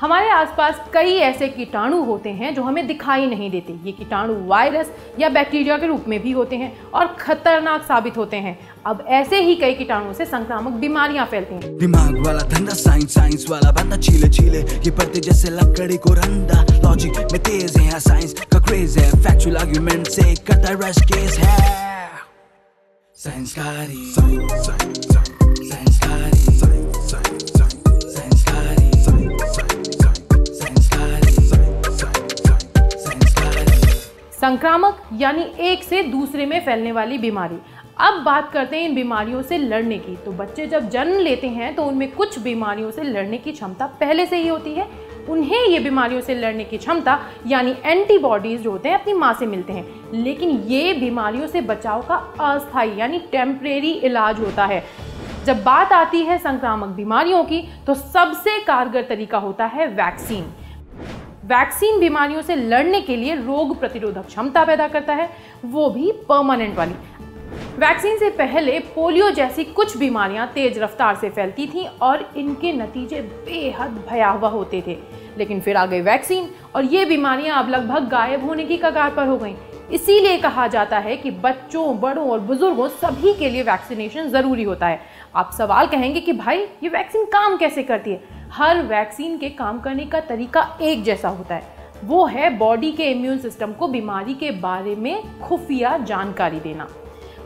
[0.00, 4.90] हमारे आसपास कई ऐसे कीटाणु होते हैं जो हमें दिखाई नहीं देते। ये कीटाणु वायरस
[5.20, 9.40] या बैक्टीरिया के रूप में भी होते हैं और खतरनाक साबित होते हैं। अब ऐसे
[9.42, 13.96] ही कई कीटाणुओं से संक्रामक बीमारियाँ फैलती हैं। दिमाग वाला धंधा साइंस साइंस वाला बंदा
[13.98, 18.98] चीले चीले ये पढ़ते जैसे लकड़ी को रंदा लॉजिक में तेज है साइंस का क्रेज
[18.98, 21.56] है। फैक्चुअल आर्गुमेंट से करता रश केस है।
[23.18, 24.02] साइंसकारी
[25.64, 26.53] साइंसकारी
[34.44, 37.56] संक्रामक यानी एक से दूसरे में फैलने वाली बीमारी।
[37.98, 41.74] अब बात करते हैं इन बीमारियों से लड़ने की। तो बच्चे जब जन्म लेते हैं
[41.74, 44.86] तो उनमें कुछ बीमारियों से लड़ने की क्षमता पहले से ही होती है।
[45.28, 49.46] उन्हें ये बीमारियों से लड़ने की क्षमता यानी एंटीबॉडीज जो होते हैं, अपनी माँ से
[49.46, 52.16] मिलते हैं। लेकिन ये बीमारियों से बचाव का
[52.48, 54.82] अस्थायी यानी टेम्परेरी इलाज होता है।
[55.46, 60.52] जब बात आती है संक्रामक बीमारियों की तो सबसे कारगर तरीका होता है वैक्सीन।
[61.44, 65.30] वैक्सीन बीमारियों से लड़ने के लिए रोग प्रतिरोधक क्षमता पैदा करता है,
[65.64, 66.92] वो भी परमानेंट वाली।
[67.78, 73.20] वैक्सीन से पहले पोलियो जैसी कुछ बीमारियाँ तेज रफ्तार से फैलती थीं और इनके नतीजे
[73.20, 74.98] बेहद भयावह होते थे।
[75.38, 79.26] लेकिन फिर आ गई वैक्सीन और ये बीमारियाँ अब लगभग गायब होने की कगार पर
[79.26, 79.54] हो गईं।
[79.92, 84.86] इसीलिए कहा जाता है कि बच्चों, बड़ों और बुज़ुर्गों सभी के लिए वैक्सीनेशन ज़रूरी होता
[84.86, 85.00] है।
[85.36, 88.43] आप सवाल कहेंगे कि भाई, ये वैक्सीन काम कैसे करती है?
[88.54, 91.72] हर वैक्सीन के काम करने का तरीका एक जैसा होता है।
[92.04, 96.86] वो है बॉडी के इम्यून सिस्टम को बीमारी के बारे में खुफिया जानकारी देना।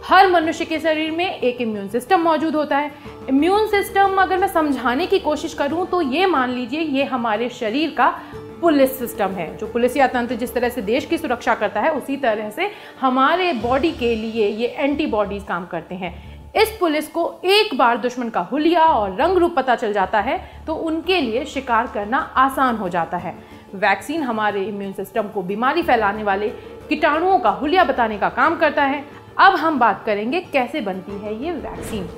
[0.05, 2.91] हर मनुष्य के शरीर में एक इम्यून सिस्टम मौजूद होता है।
[3.29, 7.95] इम्यून सिस्टम अगर मैं समझाने की कोशिश करूँ तो ये मान लीजिए, ये हमारे शरीर
[7.99, 8.09] का
[8.61, 12.17] पुलिस सिस्टम है, जो पुलिसिया तंत्र जिस तरह से देश की सुरक्षा करता है, उसी
[12.17, 12.71] तरह से
[13.01, 16.17] हमारे बॉडी के लिए ये एंटीबॉडीज काम करते हैं।
[16.57, 20.39] इस पुलिस को एक बार दुश्मन का हुलिया और रंग रूप पता चल जाता है
[20.67, 23.35] तो उनके लिए शिकार करना आसान हो जाता है।
[23.75, 26.49] वैक्सीन हमारे इम्यून सिस्टम को बीमारी फैलाने वाले
[26.89, 29.05] कीटाणुओं का हुलिया बताने का काम करता है।
[29.39, 32.09] अब हम बात करेंगे कैसे बनती है ये वैक्सीन।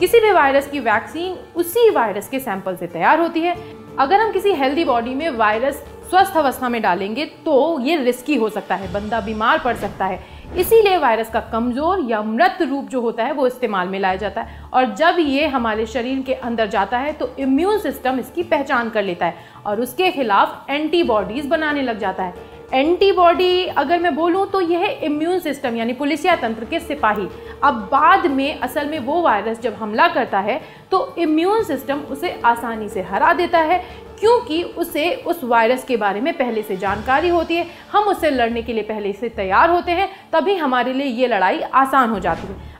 [0.00, 3.56] किसी भी वायरस की वैक्सीन उसी वायरस के सैंपल से तैयार होती है।
[3.98, 8.48] अगर हम किसी हेल्दी बॉडी में वायरस स्वस्थ अवस्था में डालेंगे तो ये रिस्की हो
[8.48, 10.20] सकता है, बंदा बीमार पड़ सकता है।
[10.54, 14.40] इसीलिए वायरस का कमज़ोर या मृत रूप जो होता है, वो इस्तेमाल में लाया जाता
[14.40, 18.90] है। और जब ये हमारे शरीर के अंदर जाता है तो इम्यून सिस्टम इसकी पहचान
[18.90, 19.34] कर लेता है
[19.66, 25.38] और उसके खिलाफ एंटीबॉडीज़ बनाने लग जाता है। एंटीबॉडी अगर मैं बोलूँ तो यह इम्यून
[25.40, 27.28] सिस्टम यानी पुलिसिया तंत्र के सिपाही।
[27.64, 32.40] अब बाद में, असल में वो वायरस जब हमला करता है तो इम्यून सिस्टम उसे
[32.44, 33.82] आसानी से हरा देता है
[34.20, 38.62] क्योंकि उसे उस वायरस के बारे में पहले से जानकारी होती है। हम उससे लड़ने
[38.62, 42.46] के लिए पहले से तैयार होते हैं, तभी हमारे लिए ये लड़ाई आसान हो जाती
[42.46, 42.76] है।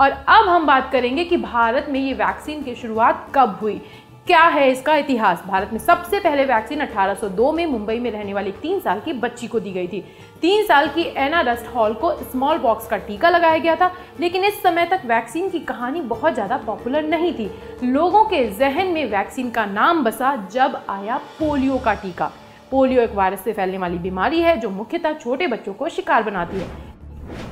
[0.00, 3.80] और अब हम बात करेंगे कि भारत में ये वैक्सीन की शुरुआत कब हुई।
[4.26, 5.42] क्या है इसका इतिहास?
[5.46, 9.46] भारत में सबसे पहले वैक्सीन 1802 में मुंबई में रहने वाली तीन साल की बच्ची
[9.46, 10.04] को दी गई थी।
[10.42, 13.90] तीन साल की एना रस्ट हॉल को स्मॉल बॉक्स का टीका लगाया गया था,
[14.20, 17.50] लेकिन इस समय तक वैक्सीन की कहानी बहुत ज़्यादा पॉपुलर नहीं थी।
[17.84, 22.30] लोगों के जहन में वैक्सीन का नाम बसा जब आया पोलियो का टीका।
[22.70, 26.58] पोलियो एक वायरस से फैलने वाली बीमारी है, जो मुख्यतः छोटे बच्चों को शिकार बनाती
[26.58, 26.68] है।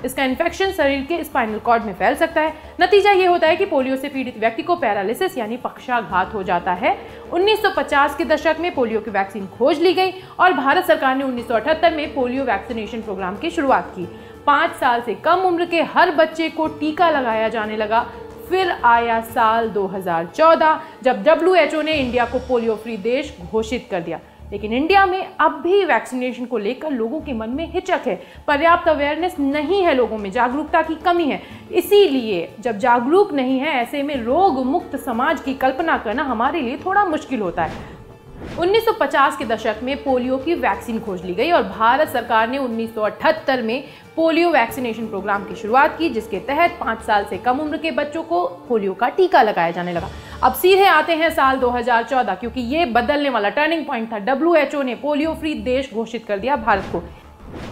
[0.04, 3.64] इसका इन्फेक्शन शरीर के स्पाइनल कॉर्ड में फैल सकता है। नतीजा ये होता है कि
[3.64, 6.96] पोलियो से पीड़ित व्यक्ति को पैरालिसिस यानी पक्षाघात हो जाता है।
[7.32, 11.96] 1950 के दशक में पोलियो की वैक्सीन खोज ली गई और भारत सरकार ने 1978
[11.96, 14.08] में पोलियो वैक्सीनेशन प्रोग्राम की शुरुआत की।
[14.46, 18.06] पाँच साल से कम उम्र के हर बच्चे को टीका लगाया जाने लगा।
[18.48, 24.18] फिर आया साल 2014 जब WHO ने इंडिया को पोलियो फ्री देश घोषित कर दिया।
[24.52, 28.88] लेकिन इंडिया में अब भी वैक्सीनेशन को लेकर लोगों के मन में हिचक है। पर्याप्त
[28.88, 31.43] अवेयरनेस नहीं है लोगों में। जागरूकता की कमी है।
[31.73, 36.79] इसीलिए जब जागरूक नहीं है, ऐसे में रोग मुक्त समाज की कल्पना करना हमारे लिए
[36.87, 37.94] थोड़ा मुश्किल होता है।
[38.44, 43.62] 1950 के दशक में पोलियो की वैक्सीन खोज ली गई और भारत सरकार ने 1978
[43.62, 43.85] में
[44.17, 48.23] पोलियो वैक्सीनेशन प्रोग्राम की शुरुआत की, जिसके तहत पाँच साल से कम उम्र के बच्चों
[48.23, 50.11] को पोलियो का टीका लगाया जाने लगा।
[50.43, 54.94] अब सीधे आते हैं साल 2014 क्योंकि ये बदलने वाला टर्निंग पॉइंट था। WHO ने
[54.94, 57.02] पोलियो फ्री देश घोषित कर दिया भारत को।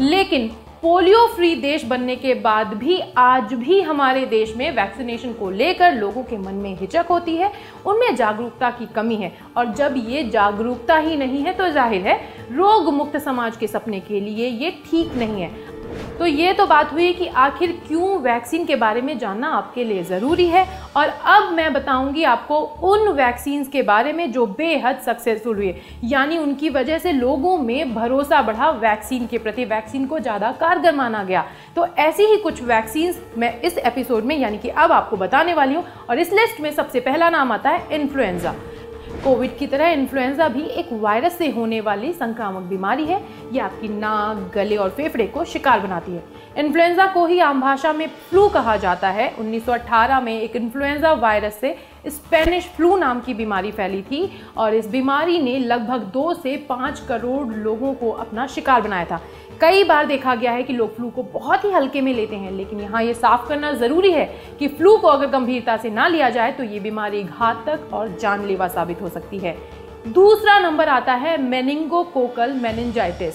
[0.00, 0.50] लेकिन
[0.82, 5.94] पोलियो फ्री देश बनने के बाद भी, आज भी हमारे देश में वैक्सीनेशन को लेकर
[5.94, 7.50] लोगों के मन में हिचक होती है,
[7.86, 12.16] उनमें जागरूकता की कमी है। और जब ये जागरूकता ही नहीं है तो ज़ाहिर है
[12.52, 15.50] रोग मुक्त समाज के सपने के लिए ये ठीक नहीं है।
[16.22, 20.02] तो ये तो बात हुई कि आखिर क्यों वैक्सीन के बारे में जानना आपके लिए
[20.04, 20.64] ज़रूरी है?
[20.96, 22.58] और अब मैं बताऊँगी आपको
[22.90, 25.74] उन वैक्सीन के बारे में जो बेहद सक्सेसफुल हुए।
[26.04, 30.94] यानी उनकी वजह से लोगों में भरोसा बढ़ा वैक्सीन के प्रति, वैक्सीन को ज़्यादा कारगर
[30.94, 31.44] माना गया।
[31.76, 35.74] तो ऐसी ही कुछ वैक्सीन मैं इस एपिसोड में, यानी कि अब आपको बताने वाली
[35.74, 38.54] हूँ। और इस लिस्ट में सबसे पहला नाम आता है इन्फ्लुएंजा।
[39.24, 43.20] कोविड की तरह इन्फ्लुएंजा भी एक वायरस से होने वाली संक्रामक बीमारी है।
[43.52, 46.22] ये आपकी नाक, गले और फेफड़े को शिकार बनाती है।
[46.56, 51.58] इन्फ्लुएंजा को ही आम भाषा में फ्लू कहा जाता है। 1918 में एक इन्फ्लुएंजा वायरस
[51.60, 51.76] से
[52.06, 57.00] स्पेनिश फ्लू नाम की बीमारी फैली थी और इस बीमारी ने लगभग दो से पाँच
[57.00, 59.20] करोड़ लोगों को अपना शिकार बनाया था।
[59.60, 62.50] कई बार देखा गया है कि लोग फ्लू को बहुत ही हल्के में लेते हैं,
[62.52, 64.24] लेकिन यहाँ ये साफ़ करना ज़रूरी है
[64.58, 68.68] कि फ्लू को अगर गंभीरता से ना लिया जाए तो ये बीमारी घातक और जानलेवा
[68.68, 69.56] साबित हो सकती है।
[70.08, 73.34] दूसरा नंबर आता है मेनिंगोकोकल मेनिंजाइटिस।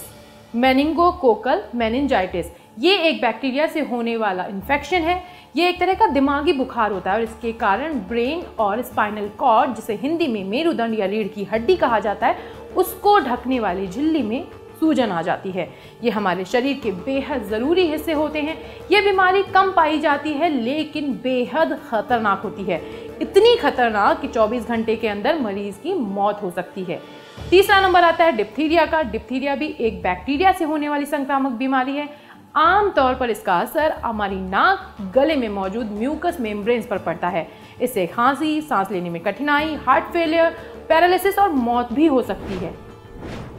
[0.56, 2.46] मेनिंगोकोकल मेनिंजाइटिस,
[2.80, 5.22] ये एक बैक्टीरिया से होने वाला इन्फेक्शन है।
[5.56, 9.74] ये एक तरह का दिमागी बुखार होता है और इसके कारण ब्रेन और स्पाइनल कॉर्ड
[9.76, 12.38] जिसे हिंदी में मेरुदंड या रीढ़ की हड्डी कहा जाता है,
[12.78, 14.46] उसको ढकने वाली झिल्ली में
[14.80, 15.68] सूजन आ जाती है।
[16.04, 18.58] ये हमारे शरीर के बेहद ज़रूरी हिस्से होते हैं।
[18.92, 22.82] ये बीमारी कम पाई जाती है, लेकिन बेहद ख़तरनाक होती है।
[23.22, 27.02] इतनी खतरनाक कि 24 घंटे के अंदर मरीज़ की मौत हो सकती है।
[27.50, 31.96] तीसरा नंबर आता है डिप्थीरिया का। डिप्थीरिया भी एक बैक्टीरिया से होने वाली संक्रामक बीमारी
[31.96, 32.10] है।
[32.56, 37.48] आमतौर पर इसका असर हमारी नाक, गले में मौजूद म्यूकस मेम्ब्रेन्स पर पड़ता है।
[37.82, 40.50] इससे खांसी, सांस लेने में कठिनाई, हार्ट फेलियर,
[40.90, 42.87] पैरालिसिस और मौत भी हो सकती है।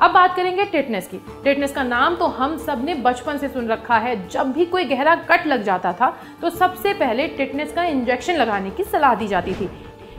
[0.00, 3.96] अब बात करेंगे टेटनेस की। टेटनेस का नाम तो हम सबने बचपन से सुन रखा
[3.98, 6.10] है। जब भी कोई गहरा कट लग जाता था
[6.42, 9.68] तो सबसे पहले टेटनेस का इंजेक्शन लगाने की सलाह दी जाती थी।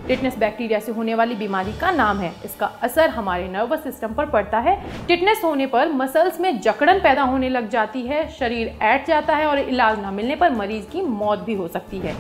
[0.08, 4.26] टिटनेस बैक्टीरिया से होने वाली बीमारी का नाम है। इसका असर हमारे नर्वस सिस्टम पर
[4.26, 4.76] पड़ता है।
[5.08, 9.48] टिटनेस होने पर मसल्स में जकड़न पैदा होने लग जाती है, शरीर ऐट जाता है
[9.48, 12.16] और इलाज न मिलने पर मरीज़ की मौत भी हो सकती है।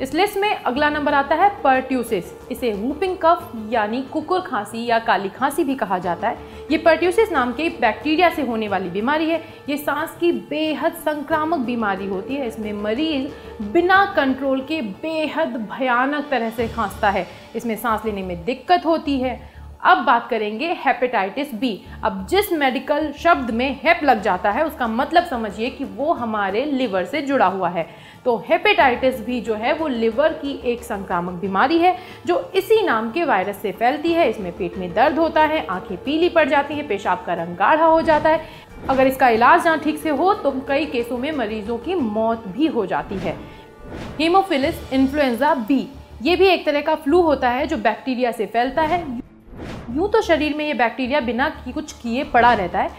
[0.00, 4.98] इस लिस्ट में अगला नंबर आता है, पर्ट्यूसिस। इसे वूपिंग कफ यानी कुकुर खांसी या
[4.98, 9.28] काली खांसी भी कहा जाता है। ये पर्ट्यूसिस नाम के बैक्टीरिया से होने वाली बीमारी
[9.30, 15.56] है। ये सांस की बेहद संक्रामक बीमारी होती है। इसमें मरीज़ बिना कंट्रोल के बेहद
[15.72, 17.26] भयानक तरह से खांसता है।
[17.56, 19.38] इसमें सांस लेने में दिक्कत होती है।
[19.82, 21.70] अब बात करेंगे हेपेटाइटिस बी
[22.04, 26.64] अब जिस मेडिकल शब्द में हेप लग जाता है, उसका मतलब समझिए कि वो हमारे
[26.64, 27.86] लिवर से जुड़ा हुआ है।
[28.24, 31.96] तो हेपेटाइटिस भी जो है, वो लिवर की एक संक्रामक बीमारी है,
[32.26, 35.96] जो इसी नाम के वायरस से फैलती है। इसमें पेट में दर्द होता है, आँखें
[35.96, 39.76] पीली पड़ जाती हैं, पेशाब का रंग गाढ़ा हो जाता है। अगर इसका इलाज ना
[39.76, 43.36] ठीक से हो तो कई केसों में मरीजों की मौत भी हो जाती है।
[44.18, 45.86] हीमोफिलिस इन्फ्लुएंजा बी
[46.22, 49.19] ये भी एक तरह का फ्लू होता है, जो बैक्टीरिया से फैलता है।
[49.90, 52.90] यूँ तो शरीर में ये बैक्टीरिया बिना की कुछ किए पड़ा रहता है,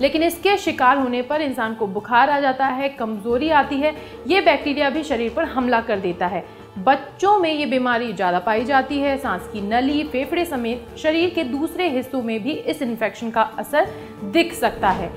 [0.00, 3.94] लेकिन इसके शिकार होने पर इंसान को बुखार आ जाता है, कमज़ोरी आती है,
[4.26, 6.44] ये बैक्टीरिया भी शरीर पर हमला कर देता है।
[6.78, 11.44] बच्चों में ये बीमारी ज़्यादा पाई जाती है, सांस की नली, फेफड़े समेत शरीर के
[11.46, 13.88] दूसरे हिस्सों में भी इस इन्फेक्शन का असर
[14.26, 15.10] दिख सकता है।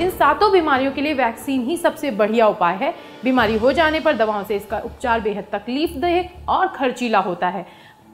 [0.00, 4.16] इन सातों बीमारियों के लिए वैक्सीन ही सबसे बढ़िया उपाय है। बीमारी हो जाने पर
[4.16, 7.66] दवाओं से इसका उपचार बेहद तकलीफदेह और खर्चीला होता है।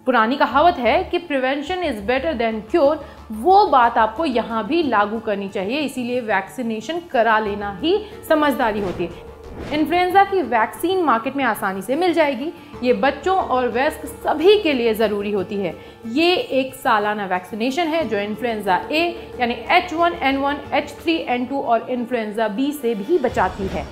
[0.09, 5.19] पुरानी कहावत है कि prevention is better than cure वो बात आपको यहाँ भी लागू
[5.21, 7.93] करनी चाहिए, इसीलिए वैक्सीनेशन करा लेना ही
[8.29, 9.27] समझदारी होती है।
[9.73, 14.73] इन्फ्लुएंजा की वैक्सीन मार्केट में आसानी से मिल जाएगी। ये बच्चों और वयस्क सभी के
[14.73, 15.75] लिए ज़रूरी होती है।
[16.15, 19.05] ये एक सालाना वैक्सीनेशन है जो इन्फ्लुएंजा ए
[19.41, 23.67] यानी H one N one H three N two और इन्फ्लुएंजा बी से भी बचाती
[23.67, 23.87] है।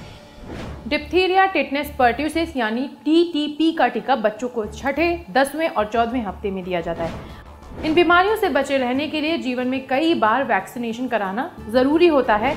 [0.88, 6.62] डिप्थीरिया टिटनेस पर्ट्यूसिस यानी टीटीपी का टीका बच्चों को छठे, दसवें और चौदहवें हफ़्ते में
[6.64, 11.08] दिया जाता है। इन बीमारियों से बचे रहने के लिए जीवन में कई बार वैक्सीनेशन
[11.08, 12.54] कराना ज़रूरी होता है।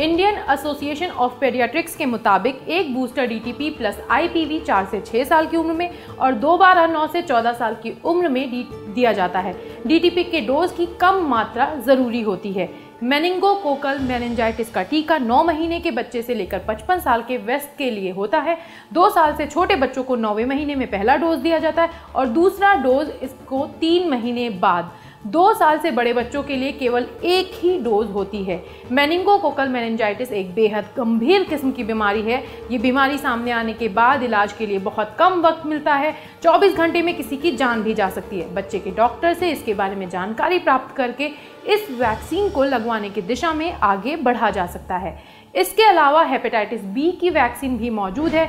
[0.00, 5.46] इंडियन एसोसिएशन ऑफ़ पेडियाट्रिक्स के मुताबिक एक बूस्टर डीटीपी प्लस आईपीवी 4 से 6 साल
[5.46, 8.48] की उम्र में और दो बार 9 से 14 साल की उम्र में
[8.94, 9.54] दिया जाता है।
[9.86, 12.68] डीटीपी के डोज की कम मात्रा ज़रूरी होती है।
[13.04, 17.90] मेनिंगोकोकल मेनिंजाइटिस का टीका नौ महीने के बच्चे से लेकर 55 साल के व्यस्त के
[17.90, 18.56] लिए होता है।
[18.92, 22.26] दो साल से छोटे बच्चों को नौवे महीने में पहला डोज दिया जाता है और
[22.28, 24.90] दूसरा डोज इसको तीन महीने बाद
[25.26, 28.62] दो साल से बड़े बच्चों के लिए केवल एक ही डोज होती है।
[28.92, 34.22] मेनिंगोकोकल मेनिंजाइटिस एक बेहद गंभीर किस्म की बीमारी है। ये बीमारी सामने आने के बाद
[34.22, 37.94] इलाज के लिए बहुत कम वक्त मिलता है। 24 घंटे में किसी की जान भी
[37.94, 41.30] जा सकती है। बच्चे के डॉक्टर से इसके बारे में जानकारी प्राप्त करके
[41.68, 45.18] इस वैक्सीन को लगवाने की दिशा में आगे बढ़ा जा सकता है।
[45.54, 48.46] इसके अलावा हेपेटाइटिस बी की वैक्सीन भी मौजूद है।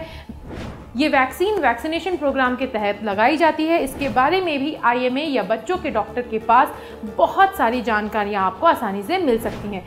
[0.95, 5.43] ये वैक्सीन वैक्सीनेशन प्रोग्राम के तहत लगाई जाती है। इसके बारे में भी आईएमए या
[5.43, 6.71] बच्चों के डॉक्टर के पास
[7.17, 9.83] बहुत सारी जानकारियाँ आपको आसानी से मिल सकती हैं।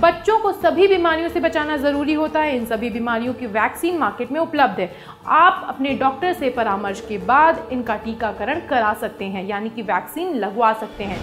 [0.00, 4.32] बच्चों को सभी बीमारियों से बचाना ज़रूरी होता है। इन सभी बीमारियों की वैक्सीन मार्केट
[4.32, 4.90] में उपलब्ध है।
[5.28, 10.34] आप अपने डॉक्टर से परामर्श के बाद इनका टीकाकरण करा सकते हैं, यानी कि वैक्सीन
[10.34, 11.20] लगवा सकते हैं।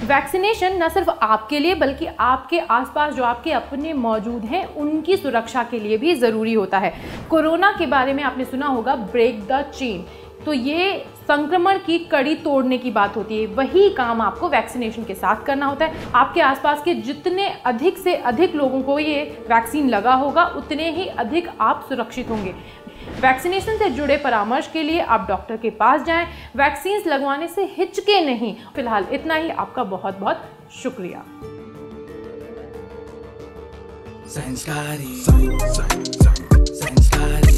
[0.00, 5.62] वैक्सीनेशन न सिर्फ़ आपके लिए, बल्कि आपके आसपास जो आपके अपने मौजूद हैं, उनकी सुरक्षा
[5.62, 6.92] के लिए भी ज़रूरी होता है।
[7.30, 10.04] कोरोना के बारे में आपने सुना होगा ब्रेक द चेन
[10.46, 15.14] तो ये संक्रमण की कड़ी तोड़ने की बात होती है। वही काम आपको वैक्सीनेशन के
[15.14, 19.88] साथ करना होता है। आपके आसपास के जितने अधिक से अधिक लोगों को ये वैक्सीन
[19.88, 22.54] लगा होगा, उतने ही अधिक आप सुरक्षित होंगे।
[23.20, 26.26] वैक्सीनेशन से जुड़े परामर्श के लिए आप डॉक्टर के पास जाएँ।
[26.56, 30.42] वैक्सीन लगवाने से हिचके नहीं। फ़िलहाल इतना ही। आपका बहुत बहुत
[30.82, 31.24] शुक्रिया
[34.28, 35.14] संस्कारी
[36.72, 37.49] संस्कारी